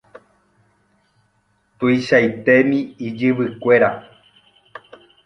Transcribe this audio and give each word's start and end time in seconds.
Tuichaitémi 1.77 2.79
ijyvykuéra. 3.07 3.91